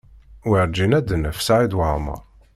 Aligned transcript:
Werǧin 0.49 0.97
ad 0.97 1.05
d-naf 1.07 1.39
Saɛid 1.47 1.73
Waɛmaṛ. 1.77 2.21